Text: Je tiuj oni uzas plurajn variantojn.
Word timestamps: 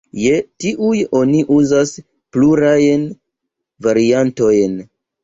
Je 0.19 0.29
tiuj 0.63 1.01
oni 1.19 1.43
uzas 1.55 1.91
plurajn 2.37 3.05
variantojn. 3.89 4.81